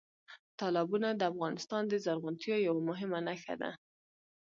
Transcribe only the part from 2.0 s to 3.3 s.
زرغونتیا یوه مهمه